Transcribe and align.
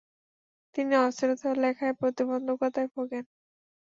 তিনি 0.75 0.93
অস্থিরতা 0.99 1.45
ও 1.49 1.59
লেখার 1.63 1.93
প্রতিবন্ধকতায় 1.99 2.89
ভোগেন। 2.93 3.23